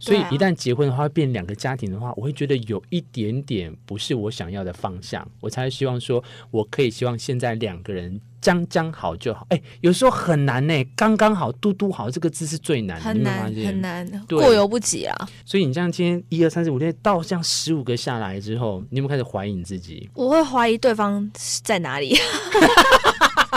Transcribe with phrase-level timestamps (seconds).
[0.00, 5.24] 所以一旦结婚的话，变两个家庭的话，我会觉得有一点点不是我想要的方向。
[5.40, 9.46] 我才希望说，我可以希望现在两个人将将好就好。
[9.50, 15.28] 哎，有时候很难呢，刚刚好，嘟嘟好，这个字是最难的，很难很难，过犹不及啊。
[15.44, 20.08] 所以你这样今天一二三四五六到这样十五个下来之后，你有没有开始怀疑你自己？
[20.14, 21.30] 我会怀疑对方
[21.62, 22.16] 在哪里。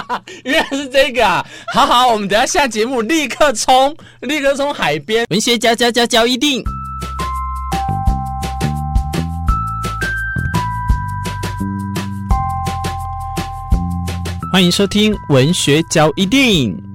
[0.43, 1.45] 原来是这个啊！
[1.73, 5.25] 好好，我们等下下节目立刻冲，立刻冲海边。
[5.29, 6.63] 文学交交交交一定，
[14.51, 16.92] 欢迎收听文学交一定。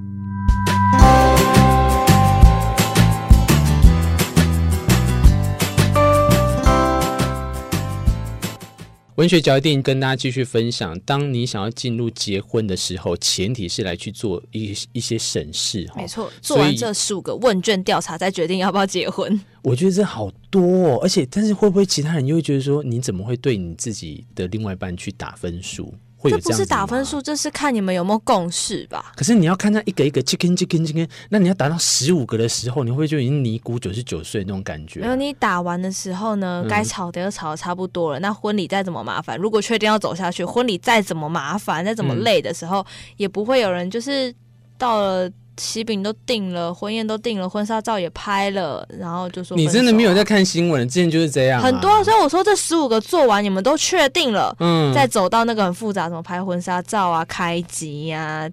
[9.19, 15.85] 文学角一定跟大家继续分享，当你想要进入结婚的时候，前提是来去做一一些审视。
[15.93, 19.37] 没错，做完这十五个问卷调查再决定要不要结婚。
[19.61, 25.93] 我觉得这好多哦，而且但是会不会其他人又会觉得说，你怎么会对你自己的另外一半去打分数？
[26.23, 29.13] 这，这不是打分数，这是看你们有没有共识吧？
[29.15, 34.99] 可是你要看那一个一个 chicken chicken chicken，那你要达到十五个的时候，你会就已经尼姑九十九岁那种感觉？
[34.99, 38.19] 没有，你打完的时候呢，该吵的要吵的差不多了。
[38.19, 42.85] 嗯、那婚礼再怎么麻烦，如果确定要走下去，婚礼再怎么麻烦，再怎么累的时候，嗯、
[43.17, 44.33] 也不会有人就是
[44.77, 45.29] 到了。
[45.59, 52.03] 喜饼都订了，婚宴都订了，婚纱照也拍了，然后就说你真的没有在看新闻，之前就是这样、啊，很多。
[52.03, 58.49] 所以我说这十五个做完，你们都确定了，嗯，再走到那个很复杂，什么拍婚纱照啊、开机呀、啊、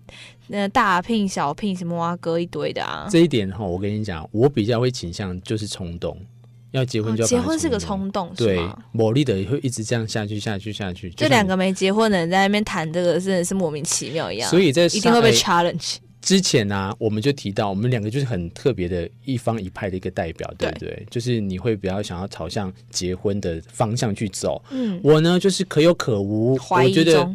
[0.49, 3.07] 那大聘小聘什么啊，搁一堆的啊。
[3.09, 6.19] 这一点哈，我跟你讲，我比较会倾向就是冲动，
[6.73, 8.59] 要结婚就要、哦、结婚是个冲动，对，
[8.91, 11.11] 某力的会一直这样下去下去下去。
[11.11, 15.97] 这两个没结婚的人在那边谈这个，真的是莫名其妙一样，所以在一定会被 challenge。
[16.27, 20.89] 之前呢、啊，我们就提到，我们两个就是很特别的一方一派的一个代表，对不对？
[20.89, 24.61] 对，就是你会比较想要朝向结婚的方向去走。
[24.71, 26.59] 嗯，我呢就是可有可无。
[26.69, 27.33] 我觉得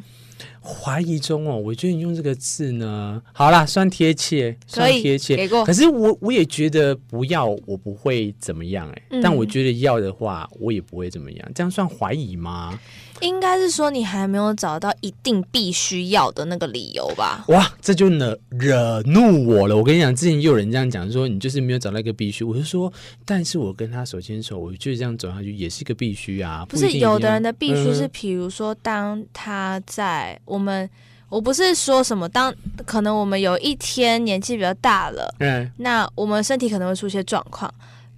[0.61, 5.35] 怀疑中哦，我觉得你用这个字呢，好啦，算贴切，算贴切。
[5.35, 5.65] 给过。
[5.65, 9.03] 可是我我也觉得不要，我不会怎么样哎、欸。
[9.11, 11.51] 嗯、但我觉得要的话，我也不会怎么样。
[11.55, 12.79] 这样算怀疑吗？
[13.21, 17.45] 应该是说你还没有找到一定必须要的那个理由吧？
[17.49, 19.77] 哇，这就惹惹怒我了！
[19.77, 22.43] 我跟你讲，之前也有人这样讲说，你就是没有找到一个必须。
[22.43, 22.91] 我就说，
[23.23, 26.65] 但是我跟他手牵手，我就这样走下去，也是一个必须啊。
[26.67, 30.89] 不是有的人的必须是，比如说，当他在我们，
[31.29, 32.53] 我不是说什么，当
[32.85, 37.73] 可能我们有一天年纪比较大了，嗯，那我们身体可能会出现状况。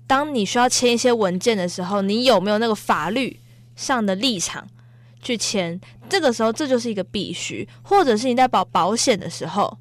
[0.05, 3.39] 当你需要签一些文件的时候，你有没有那个法律
[3.75, 4.67] 上的立场？
[5.21, 5.79] 去签，
[6.09, 9.77] 这个时候这就是一个必须，或者是你在保保险的时候，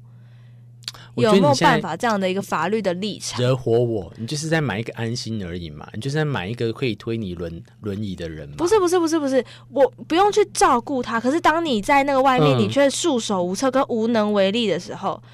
[1.15, 3.39] 有没有办法这样的一个法律的立场？
[3.41, 8.55] 惹火我，你就是在买一个安心而已嘛，你就是在买一个可以推你轮轮椅的人嘛。
[8.57, 15.29] 不是不是不是不是，我不用去照顾他，可是当你在那个外面，你却束手无策跟无能为力的时候，嗯、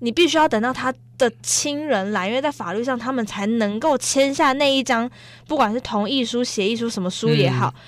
[0.00, 5.08] 你必须要等到他的亲人来，因为在法律上他们才能够签下那一张，
[5.46, 7.72] 不管是同意书、协议书什么书也好。
[7.76, 7.80] 嗯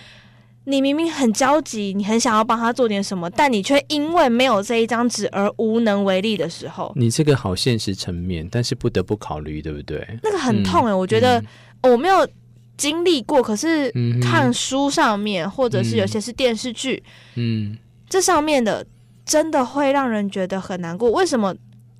[0.64, 10.06] 你明明很焦急，你很想要帮他做点什么，但你却因为没有这一张纸而无能为力的时候，你这个好现实层面，但是不得不考虑，对不对？
[10.22, 11.42] 那个很痛哎、欸，嗯、我觉得
[11.82, 12.28] 我没有
[12.76, 17.02] 经历过，可是看书上面，嗯、或者是有些是电视剧，
[17.36, 17.76] 嗯，
[18.08, 18.86] 这上面的
[19.24, 21.10] 真的会让人觉得很难过。
[21.10, 21.54] 为什么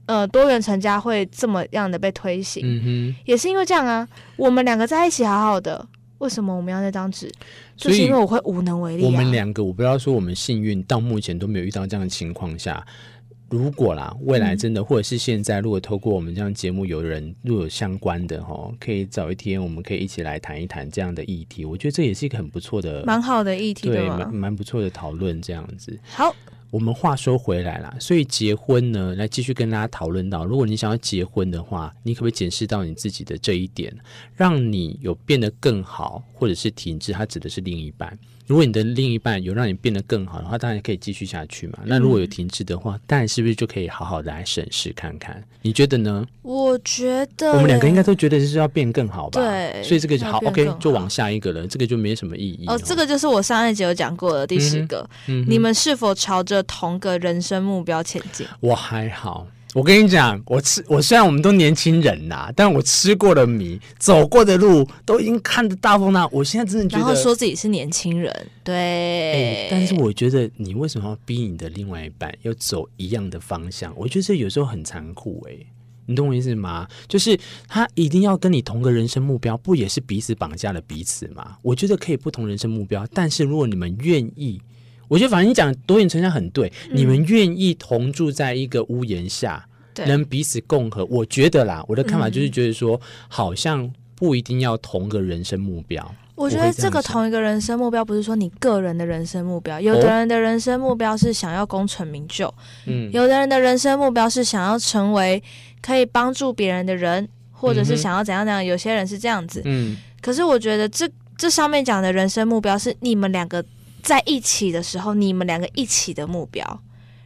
[0.06, 3.15] 呃多元成家会这么样的被推行？
[3.25, 4.06] 也是因为这样啊，
[4.37, 5.87] 我们两个在一起好好的。
[6.20, 7.31] 为什么我们要那张纸？
[7.76, 9.06] 就是因为我会无能为力啊。
[9.06, 12.86] 我们两个，我不要说我们幸运，到目前都没有遇到这样的情况下。
[13.48, 21.64] 如果啦，未来真的，嗯、或者是现在，如果透过我们这样节目，有人如果有相关的哈，可以找一天，我们可以一起来谈一谈这样的议题。
[21.64, 25.98] 我觉得这也是一个很不错的，蛮好的议题，对，蛮蛮不错的讨论这样子。
[26.12, 26.32] 好。
[26.70, 33.92] 我们话说回来啦，所以结婚呢，来继续跟大家讨论到，如果你想要结婚的话，你可不可以检视到你自己的这一点，
[34.34, 37.12] 让你有变得更好，或者是停滞？
[37.12, 38.17] 它指的是另一半。
[38.50, 41.79] 如果你的另一半有让你变得更好的话，当然可以继续下去嘛。
[41.85, 45.41] 那如果有停滞的话，当然是不是就可以好好的来审视看看？
[45.62, 46.26] 你觉得呢？
[46.43, 49.41] 我觉得我们两个应该都觉得是要变更好吧？
[49.41, 51.64] 对，所以这个就好，OK，就往下一个了。
[51.64, 52.64] 这个就没什么意义。
[52.67, 55.08] 哦，这个就是我上一集有讲过的第十个。
[55.29, 58.44] 嗯，你们是否朝着同个人生目标前进？
[58.58, 59.47] 我还好。
[59.72, 66.26] 我跟你讲，我吃我虽然我们都年轻人呐、但我吃过的米、走过的路都已经看得大风大。
[66.28, 68.34] 我现在真的觉得，然后说自己是年轻人，
[68.64, 73.93] 对、但是我觉得你为什么要逼你的另外一半要走一样的方向？
[73.96, 75.55] 我觉得这有时候很残酷哎、
[76.06, 76.88] 你懂我意思吗？
[77.06, 77.38] 就是
[77.69, 81.58] 他一定要跟你同个人生目标，不也是彼此绑架了彼此吗？
[81.62, 84.61] 我觉得可以不同人生目标，但是如果你们愿意，
[85.11, 89.67] 我觉得反正你讲多元成家很对，嗯、你们愿意同住在一个屋檐下，
[90.07, 96.15] 能彼此共和，我觉得啦，我的看法就是觉得说，嗯、好像不一定要同个人生目标。
[96.37, 102.55] 我觉得这个同一个人生目标不是说你个人的人生目标，有的人的人生目标是想要功成名就，
[102.87, 105.43] 嗯，有的人的人生目标是想要成为
[105.83, 109.97] 可以帮助别人的人，或者是想要怎样怎样，有些人是这样子，嗯。
[110.23, 113.65] 可是我觉得这这上面讲的人生目标是你们两个
[114.00, 116.82] 在一起的时候，你们两个一起的目标。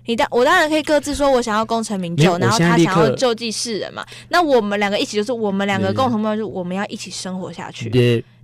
[0.06, 4.04] 你当我当然可以各自说，我想要功成名就，然后他想要救济世人嘛。
[4.28, 7.88] 那我们两个一起就是我们两个共同目标，就是我们要一起生活下去。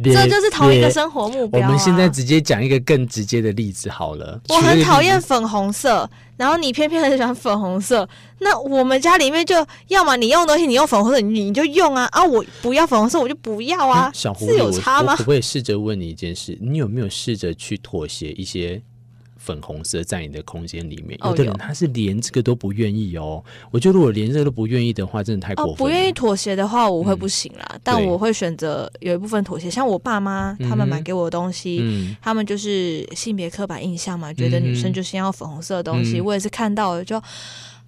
[0.02, 1.66] 这就是同一个生活目标啊。
[1.66, 4.40] 我们现在直接讲一个更直接的例子好了。
[4.48, 6.08] 我很讨厌粉红色，
[6.40, 8.08] 然后你偏偏很喜欢粉红色。
[8.38, 9.54] 那我们家里面就
[9.88, 12.24] 要么你用东西，你用粉红色，你你就用啊啊！
[12.24, 14.10] 我不要粉红色，我就不要啊。
[14.16, 15.12] 小狐是有差吗？
[15.12, 16.56] 我可不可以试着问你一件事？
[16.62, 18.80] 你有没有试着去妥协一些？
[19.42, 23.42] 粉红色在你的空间里面，有的人他是连这个都不愿意哦。
[23.70, 25.76] 我觉得如果连这个都不愿意的话，真的太过分了。
[25.78, 27.78] 不愿意妥协的话，我会不行啦。
[27.82, 36.20] 但我会选择有一部分妥协，像我爸妈他们买给我的东西，他们就是性别刻板印象嘛，觉得女生就先要粉红色的东西。
[36.20, 37.20] 我也是看到了就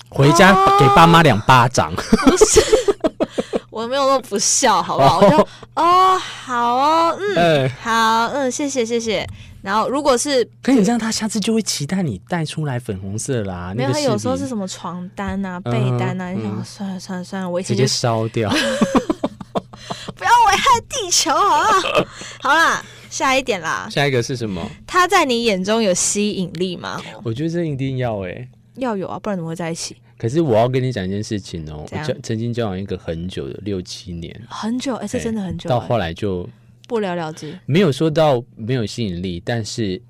[0.09, 1.95] 回家给爸妈两巴掌。
[1.95, 2.61] 不是，
[3.73, 5.19] 我没有那么不孝，好不好？
[5.19, 9.27] 我就哦，好哦，嗯，好，嗯，谢谢，谢谢。
[9.63, 13.73] 然后，如果是，可你这样，他下次就会期待你带出来粉红色啦。
[13.75, 18.51] 没有，他有时候是什么床单啊、被单啊，你想算了算了算了，我一直接烧掉，
[20.17, 22.07] 不要危害地球，好不好？
[22.43, 23.89] 好啦，下一点啦。
[23.91, 24.61] 下一个是什么？
[24.87, 27.01] 他在你眼中有吸引力吗？
[27.23, 29.97] 我觉得这一定要哎，要有啊，不然怎么会在一起？
[30.23, 36.49] 可是我要跟你讲一件事情哦，我交曾经交往一个很久的六七年，很久，哎，这真的很久，到后来就。
[36.87, 40.01] 不了了之，没有说到没有吸引力，但是，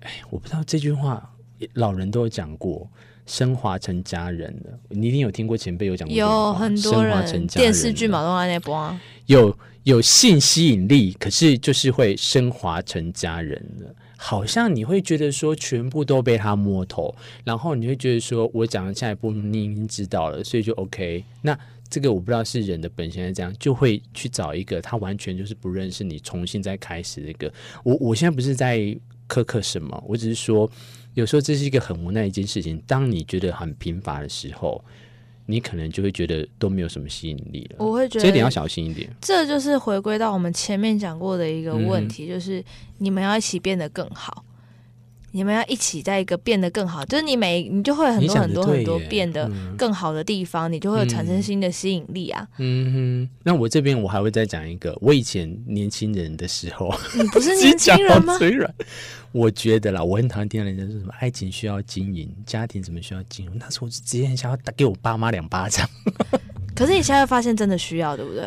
[0.00, 1.30] 哎，我不知道这句话
[1.74, 2.88] 老人都有讲过，
[3.26, 4.78] 升华成家人了。
[4.88, 13.94] 你一定有听过前辈有讲过，有很多人电视剧嘛都在那播，有有性吸引力，可是就是会升华成家人了。
[14.20, 21.58] 好像你会觉得说全部都被他摸透，然后你会觉得说我讲的下一步你已经知道了，所以就 OK 那。
[21.90, 27.50] 这个我不知道是人的本性是这样，就会去找一个他完全就是不认识你，重新再开始的一个。
[27.82, 28.78] 我我现在不是在
[29.26, 30.70] 苛刻什么，我只是说，
[31.14, 32.78] 有时候这是一个很无奈一件事情。
[32.86, 34.84] 当你觉得很贫乏的时候，
[35.50, 37.76] 你可能就会觉得都没有什么吸引力了。
[37.78, 39.08] 我会觉得这一点要小心一点。
[39.18, 42.62] 这就是回归到我们前面讲过的一个问题，嗯、就是
[42.98, 44.44] 你们要一起变得更好。
[45.38, 52.44] 你们要一起在一个变得更好，就是你每你就会很多很多很多变得更好的地方，你，你就会产生新的吸引力啊。
[52.58, 58.36] 嗯哼，那我这边我还会再讲一个，我以前年轻人的时候，你不是年轻人吗？
[59.30, 65.88] 我觉得啦，我很讨厌听到人家说什么爱情需要经营，家庭怎么需要经营，那时候我就直接很想要打给我爸妈两巴掌。
[66.74, 68.44] 可是你现在发现真的需要，对不对？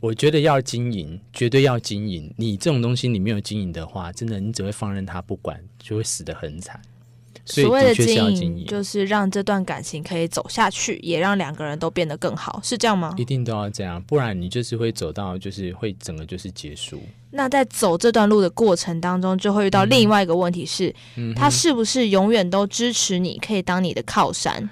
[0.00, 2.32] 我觉得要经营，绝对要经营。
[2.36, 6.80] 你这种东西，你没有经营的话，真的你只会放任他不管，就会死得很惨。
[7.44, 13.14] 所谓的经营，就是让这段感情可以走下去，也让两个人都变得更好，是这样吗？
[13.16, 17.00] 一定都要这样，不然你就是会走到，就是会整个就是结束。
[17.30, 24.68] 那在走这段路的过程当中，就会遇到另外一个问题是，嗯、他是不是永远都支持你，可以当你的靠山？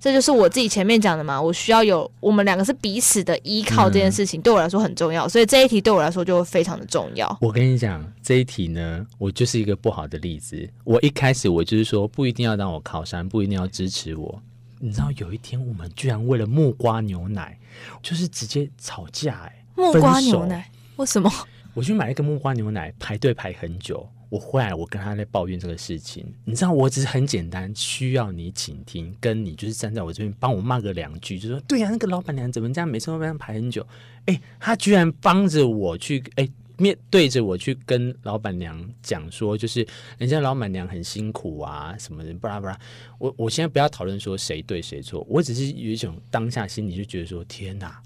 [0.00, 7.38] 这就是我自己前面讲的嘛，我需要有我们两个是彼此的依靠，这件事情对我来说很重要，所以这一题对我来说就会非常的重要。
[7.40, 10.68] 我跟你讲，这一题呢，我就是一个不好的例子。
[10.84, 14.40] 我一开始我就是说，不一定要让我靠山，不一定要支持我。
[14.78, 17.58] 你知道有一天我们居然为了木瓜牛奶，
[18.00, 19.64] 就是直接吵架哎、欸！
[19.74, 21.28] 木瓜牛奶为什么？
[21.74, 24.08] 我去买一个木瓜牛奶，排队排很久。
[24.30, 26.22] 我回来，我跟他在抱怨这个事情。
[26.44, 33.86] 你知道，我只是很简单，需要你倾听，跟你就是站在我这边帮我骂个两句，就说对呀、啊，那个老板娘怎么这样，每次都这样排很久。
[34.26, 39.86] 哎，他居然帮着我去，哎，面对着我去跟老板娘讲说，就是
[40.18, 42.78] 人家老板娘很辛苦啊，什么的，巴拉巴拉。
[43.18, 47.98] 我我现在不要讨论说谁对谁错，我只是有一种当下心里就觉得说，天哪，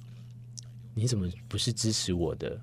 [0.95, 2.61] 你怎么不是支持我的？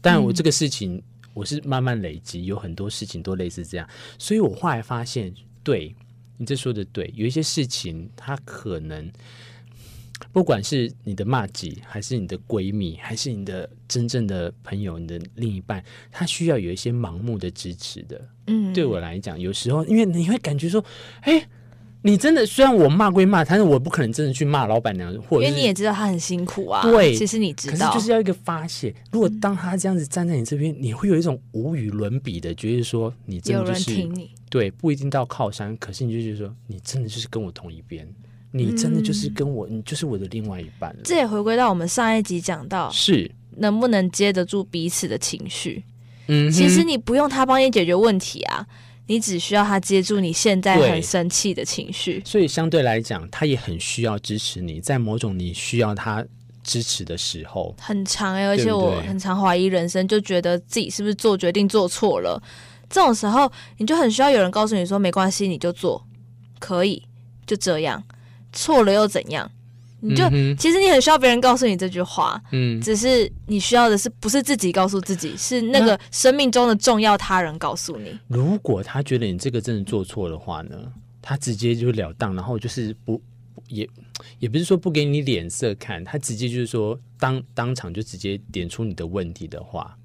[0.00, 1.02] 但我这个事情。
[1.38, 5.94] 嗯我是慢慢累积，有很多事情都类似这样，所以我后来发现，对
[6.36, 9.08] 你这说的对，有一些事情，它可能
[10.32, 18.28] 不管是你的骂姐，还是你的闺蜜，还是你的真正的朋友，你的另一半，他需要有一些盲目的支持的。
[18.48, 20.84] 嗯，对我来讲，有时候因为你会感觉说，
[21.20, 21.48] 哎。
[22.08, 26.80] 你真的虽然我骂归骂，但是我不可能真的去骂老板娘，或者因为你也知道她很辛苦啊。
[26.80, 28.94] 对，其实你知道，就是要一个发泄。
[29.12, 34.30] 如果当他这样子站在你这边，你会有一种无与伦比的，觉得说你真的就是有人听你。
[34.48, 38.08] 对，不一定到靠山，可是你就觉得说你真的就是跟我同一边，
[38.52, 40.96] 你真的就是跟我，嗯、你就是我的另外一半。
[41.04, 45.84] 这也回归到我们上一集讲到，是能不能接得住彼此的情绪。
[46.28, 48.66] 嗯，其实你不用他帮你解决问题啊。
[49.08, 56.24] 你只需要他接住你现在很生气的情绪，所以相对来讲，他也很需要支持你，在某种你需要他
[56.62, 62.40] 支持的时候，很长哎、欸，而且我很常怀疑人生，就觉得自己是不是做决定做错了，
[62.90, 66.06] 这种时候你就很需要有人告诉你说没关系，你就做，
[66.58, 67.02] 可以
[67.46, 68.04] 就这样，
[68.52, 69.50] 错了又怎样？
[70.00, 78.16] 你就、嗯、其实你很需要别人告诉你这句话，嗯，只是你需要的是不是自己告诉自己，是那个生命中的重要他人告诉你。
[78.28, 80.76] 如果他觉得你这个真的做错的话呢，
[81.20, 83.20] 他直接就了当，然后就是不
[83.66, 83.88] 也
[84.38, 89.98] 也不是说不给你脸色看，他直接就是说当当场就直接点出你的问题的话，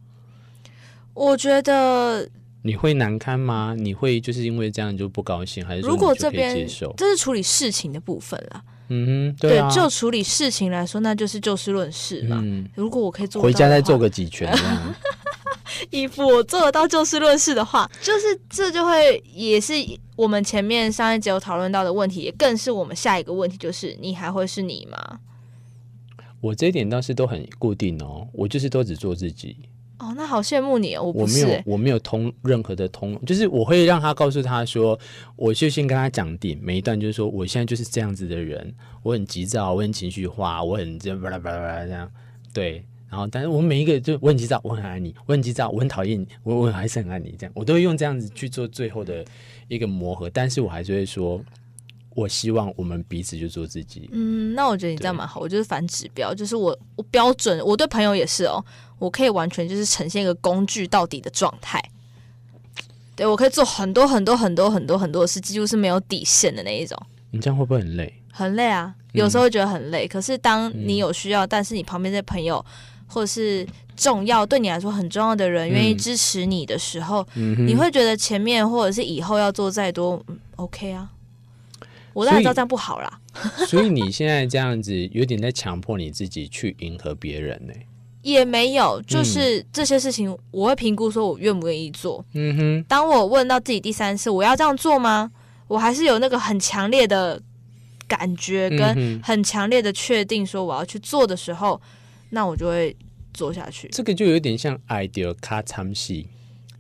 [1.14, 2.28] 我觉得
[2.64, 3.76] 你会难堪吗？
[3.78, 6.92] 你会就是因为这样就不高兴，还是如果这边接受？
[6.98, 8.64] 这是处理事情的部分了。
[8.90, 12.40] 嗯哼，对，啊、对，就处理事情来说，那就是就事论事嘛。
[12.44, 14.54] 嗯、如果我可以做，回家再做个几拳
[15.90, 19.74] 衣服我做得到就事论事的话，就是这就会也是
[20.16, 25.20] 我们前面上一节有讨论到的问题，也更是我们下一个问题，就是你还会是你吗？
[26.42, 29.58] 我这一点倒是都很固定哦，我就是都只做自己。
[30.04, 31.04] 哦，那好羡慕你哦！
[31.16, 35.00] 我没有，我没有通任何的通，就是我会让他告诉他说，
[35.38, 42.12] 我就先跟他讲点每一段，就是说我现在就是这样子的人，我很急躁，我很情绪化，我很这样巴拉巴拉巴拉这样，
[42.54, 42.84] 对。
[43.10, 49.24] 然后，但是我每一个就我很急躁，我很爱你，我很急躁，我很讨厌你，我我还是很爱你，这样我都会用这样子去做最后的
[49.68, 51.40] 一个磨合，但是我还是会说。
[52.15, 54.10] 我希望我们彼此就做自己。
[54.12, 55.39] 嗯，那我觉得你这样蛮好。
[55.39, 58.63] 我就是反指标，就是我我标准，我对朋友也是哦。
[59.00, 61.84] 我可以完全就是呈现一个工具到底的状态。
[63.15, 66.98] 对，我可以做很多很多很多很多很多的事，几乎是没有底线的那一种。
[67.32, 68.13] 你这样会不会很累？
[68.32, 70.05] 很累啊，有时候觉得很累。
[70.05, 72.63] 嗯，可是当你有需要，但是你旁边的朋友
[73.08, 81.10] 或者是重要对你来说很重要的人愿意支持你的时候，嗯，你会觉得前面或者是以后要做再多，嗯，OK 啊。
[82.13, 83.20] 我当然知道这样不好啦，
[83.67, 87.74] 所以你现在这样子有点在强迫你自己去迎合别人呢？
[88.22, 92.24] 也没有，就是这些事情我会评估说我愿不愿意做。
[92.34, 95.29] 嗯哼，当我问到自己第三次我要这样做吗？
[95.67, 97.41] 我还是有那个很强烈的
[98.08, 101.82] 感觉跟很强烈的确定说我要去做的时候，
[102.29, 102.96] 那我就会
[103.34, 103.89] 做下去。
[103.89, 106.27] 这个就有点像 idea 卡参戏。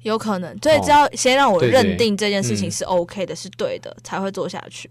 [0.03, 4.89] 有可能，所以只要先让我认定这件事情是 OK 的，是对的，才会做下去。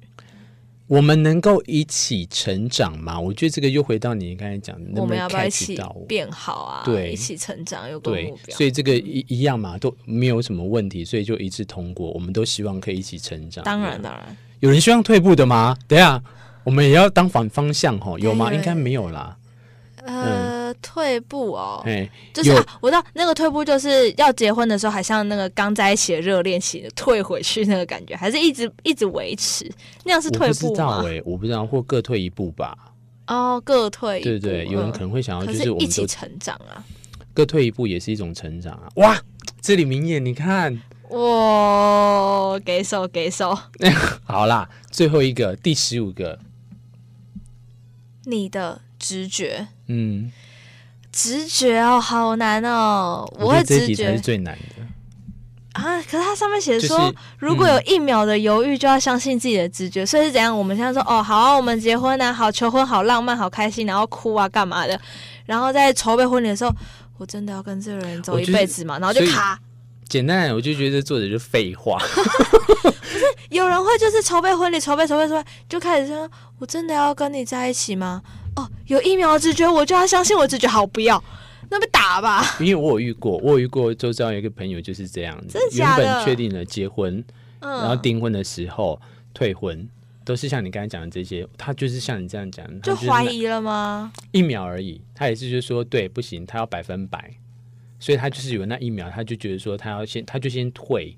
[0.92, 3.18] 我们能够一起成长吗？
[3.18, 6.82] 我觉得这个又回到你刚才讲的，我们要不要一起变好啊？
[6.84, 8.54] 对，一起成长有个目标。
[8.54, 12.10] 所以这个一一样嘛，都没有什么问题，所以就一致通过。
[12.10, 13.64] 我们都希望可以一起成长。
[13.64, 15.74] 当然，当然，有人希望退步的吗？
[15.88, 16.22] 等一下，
[16.62, 18.18] 我们也要当反方向哈？
[18.18, 18.52] 有吗？
[18.52, 19.34] 应该没有啦。
[20.04, 20.41] 呃，
[20.80, 29.70] 退步哦，哎、就是、啊、我知道那个退步就是要结婚的时候，还像那个刚在一起的热恋期的退回去那个感觉，还是一直一直维持，
[30.04, 30.68] 那样是退步吗？
[30.68, 32.76] 我不知道哎、欸，我不知道，或各退一步吧。
[33.26, 36.84] 哦，各退一步，对对，有人可能会想要就是我们一起成长啊，
[37.34, 38.88] 各退一步也是一种成长啊。
[38.96, 39.20] 哇，
[39.60, 43.58] 这里明眼，你看，哇，给手给手，
[44.24, 46.38] 好啦，最后一个第十五个，
[48.24, 48.80] 你的。
[49.02, 50.30] 直觉，嗯，
[51.12, 54.82] 直觉哦，好难哦，我会直觉才是最难的
[55.74, 56.02] 啊。
[56.10, 60.04] 可是它上面写说，就是嗯、如果有一秒的犹豫，就要相信自己的直觉。
[60.04, 60.56] 所以是怎样？
[60.56, 64.98] 我们现在说，哦，好啊，我们结婚啊，好求婚，好浪漫，好开心，然后哭啊，干嘛的？
[65.44, 66.72] 然后在筹备婚礼的时候，
[67.18, 68.98] 我真的要跟这个人走一辈子嘛？
[68.98, 69.58] 然后就卡。
[70.08, 71.98] 简单，我就觉得作者就废话。
[71.98, 78.22] 不是有人会就是筹备婚礼，筹备筹备筹备，就开始说，我真的要跟你在一起吗？
[78.56, 80.68] 哦，有疫苗的直觉，我就要相信我直觉。
[80.68, 81.22] 好，不要，
[81.70, 82.44] 那被打吧。
[82.60, 87.24] 因为我有遇过，我有遇过，周遭有一个朋友就是这样子，原本确定了结婚，
[87.60, 89.00] 嗯、然后订婚的时候
[89.32, 89.88] 退婚，
[90.24, 91.46] 都是像你刚才讲的这些。
[91.56, 94.12] 他就是像你这样讲，就怀疑了吗？
[94.32, 97.32] 一秒而已，他也是就是说，对，不行，他要百分百，
[97.98, 101.16] 所以他就是有那一秒，他就觉得说，他要先，他就先退。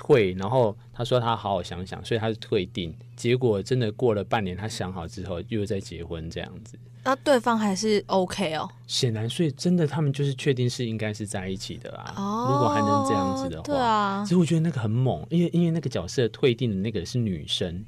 [0.00, 2.94] 退，然后他说他好好想想，所以他是退订。
[3.14, 6.78] 结果真的过了半年，他想好之后又再结婚这样子。
[7.04, 8.66] 那对方还是 OK 哦？
[8.86, 12.14] 显然，所以真的他们就是确定是应该是在一起的啦。
[12.16, 14.24] 哦，如果还能这样子的话，对啊。
[14.24, 17.84] 其实我觉得那个很猛，因为因为那个角色退订的那个是女生，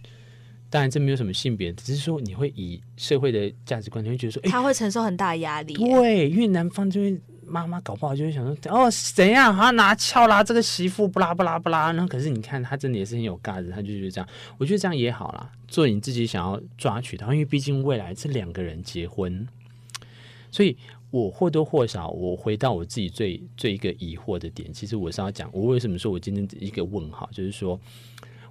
[0.68, 5.72] 当然这没有什么性别，只是说你会以社会的价值观，你会觉得说，他会承受很大的压力。
[5.72, 7.18] 对，因为男方就会
[7.52, 9.54] 妈妈搞不好就会想说，哦，怎样？
[9.54, 11.92] 他拿撬啦，这个媳妇不拉不拉不拉。
[11.92, 14.28] 然后可是你看他真的也是很有尬的，他就觉得这样。
[14.56, 19.46] 我觉得这样也好啦，做你自己想要抓取的，因为毕竟未来是两个人结婚，
[20.50, 20.76] 所以。
[21.12, 27.78] 我或多或少，我回到我自己最最一个疑惑的点，其实我是要讲，我为什么说我今天一个问号，就是说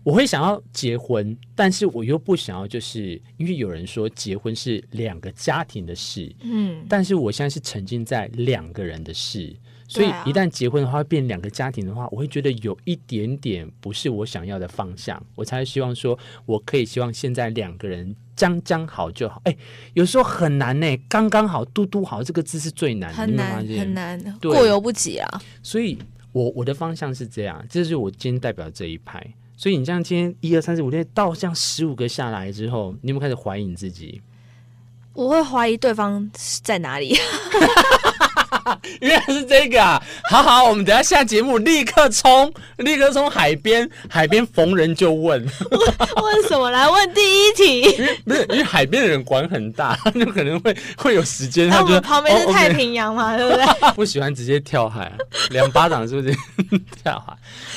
[0.03, 9.55] 我会想要结婚，但是我又不想要，就是因为有人说结婚是两个家庭的事，嗯，但是我现在是沉浸在两个人的事，
[9.87, 18.15] 所以一旦结婚的话变两个家庭的话，我会觉得有一点点不是我想要的方向，我才希望说我可以希望现在两个人。
[18.33, 19.57] 将将好就好，哎、欸，
[19.93, 20.97] 有时候很难呢。
[21.07, 25.41] 刚刚好，嘟嘟好，这个字是最难的，很难很难，过犹不及啊。
[25.61, 25.95] 所以
[26.31, 29.23] 我我的方向是这样，这是我今天代表这一派。
[29.61, 34.19] 所以你这样今天一二三四五六到这样十五个下来之后，你有没有开始怀疑你自己？
[35.13, 36.29] 我会怀疑对方
[36.63, 37.17] 在哪里。
[39.01, 40.01] 原来是这个啊！
[40.29, 45.41] 好好，我们等下下节目立刻冲，立刻冲海边，海边逢人就问。
[45.41, 46.69] 问什么？
[46.69, 47.81] 来问第一题。
[47.81, 51.69] 因为不是因为海边的人管很大，他 就可能会会有时间。
[51.69, 53.65] 他觉得旁边是太平洋嘛，对不对？
[53.95, 55.11] 不喜欢直接跳海，
[55.49, 56.33] 两巴掌是不是
[57.03, 57.35] 跳海？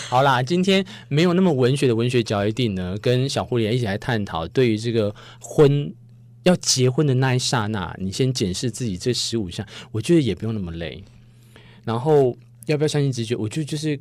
[0.08, 5.92] 好啦，今天没有那么文学的文学角一定呢，跟小狐狸一起来探讨对于这个婚。
[6.44, 11.02] 要结婚的那一刹那，你先检视自己这十五项，我觉得也不用那么累。
[11.84, 12.36] 然后
[12.66, 13.36] 要不要相信直觉？
[13.36, 13.98] 我觉得就是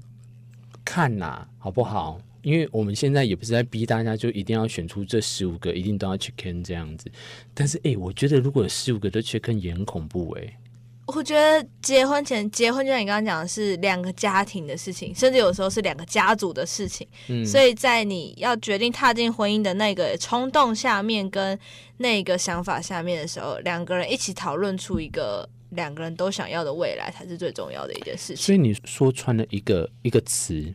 [0.86, 2.22] 看呐，好不好？
[2.42, 7.10] 因为我们现在也不是在逼大家，就一定要选出这十五个，一定都要缺坑这样子。
[7.54, 10.58] 但是，哎，我觉得如果有十五个都缺坑也很恐怖哎。
[11.06, 17.06] 我觉得结婚前，结婚就像你刚刚讲的是两个家庭的事情，甚至有时候是两个家族的事情。
[17.28, 21.60] 嗯，所以在你要决定踏进婚姻的那个冲动下面，跟
[21.98, 28.38] 那个想法下面的时候，两个人一起讨论出一个两个人都想要的未来，才是最重要的一件事情。
[28.38, 30.74] 所以你说穿了一个一个词，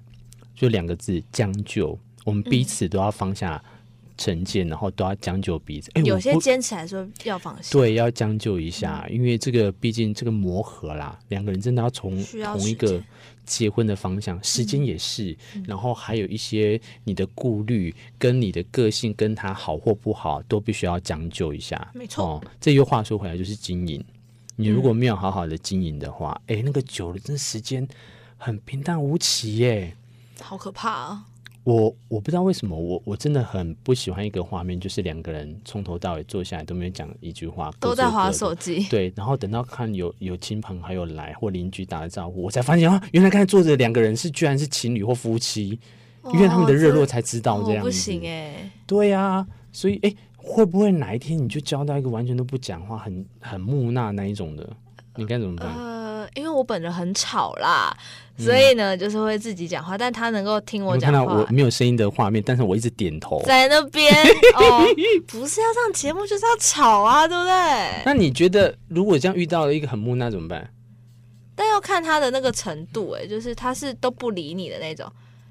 [0.55, 1.98] 就两个字：将就。
[2.24, 3.62] 我们彼此都要放下。
[3.64, 3.78] 嗯
[4.18, 5.90] 成见，然后都要将就彼此。
[5.94, 13.00] 哎，有些坚持来说要放下，对，要将就一下，嗯、因为这个毕竟这个磨合啦，两个人真的要从同一个
[13.46, 21.90] 结婚的方向，时间也是，嗯、然后还有一些你的顾虑跟你的个性跟他好或不好，都必须要将就一下。
[21.94, 24.04] 没错，哦，这句话说回来就是经营，
[24.57, 27.87] 你如果没有好好的经营的话，哎、嗯，那个久了，这时间
[28.37, 29.94] 很平淡无奇耶，
[30.40, 31.24] 好可怕啊！
[31.68, 38.87] 我我不知道为什么，我我真的很不喜欢一个画面，就是两个人从头到尾坐下来都没有讲一句话，都在划手机。
[38.88, 45.78] 对，然后等到看有有亲朋好友来或邻居打了招呼，我才发现啊，原来刚才坐着两个人是居然是情侣或夫妻，
[46.22, 47.83] 哦、因为他们的热络才知道这样子。
[47.83, 48.72] 哦、不行哎。
[48.87, 54.66] 对呀、啊，所以哎，会不会哪一天你就交到一个完全都不讲话、很很木讷那一种的？
[55.16, 55.68] 你该怎么办？
[55.74, 55.97] 呃，
[56.35, 57.96] 因为我本人很吵啦。
[58.38, 61.18] 所以呢，就是会自己讲话，但他能够听我讲话。
[61.18, 63.42] 看到我没有声音的画面，但是我一直点头。
[63.44, 64.14] 在那边
[64.54, 64.87] 哦，
[65.26, 68.02] 不是要上节目，就是要吵啊，对不对？
[68.07, 70.70] 那你觉得，如果这样遇到了一个很木讷怎么办？
[71.57, 75.11] 但要看他的那个程度，哎，就是他是都不理你的那种。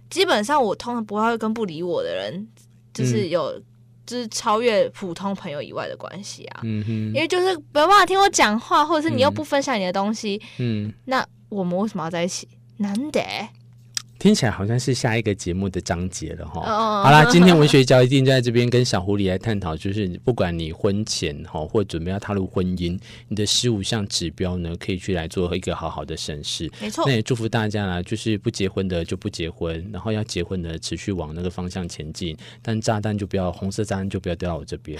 [0.09, 2.47] 基本上，我通常不会跟不理我的人，
[2.93, 3.63] 就是有，嗯、
[4.07, 6.61] 就是超越普通朋友以外的关系啊。
[6.63, 6.91] 嗯哼。
[7.13, 12.47] 因为就是没有办法听我讲话，或者是你又不分享你的东西，嗯，那我们为什么要在一起？
[12.77, 13.21] 难得，
[14.19, 16.61] 听起来好像是下一个节目的章节了哈。
[16.61, 17.05] Oh.
[17.05, 26.69] 好啦，今天文学交一定就在这边跟小狐狸来探讨，就是不管你婚前哈或准备要踏入婚姻，你的十五项指标呢，可以去来做一个好好的审视。
[26.81, 34.99] 没错，那也祝福大家啦，就是不结婚的就不结婚，然后要结婚的持续往那个方向前进，但炸弹就不要红色炸弹就不要掉到我这边。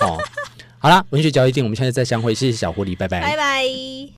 [0.00, 0.16] 哦，
[0.78, 4.02] 好啦，文学交一定，我们现在再相会，谢谢小狐狸，拜拜，拜拜。